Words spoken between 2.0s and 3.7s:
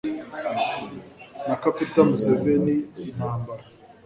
museveni intambara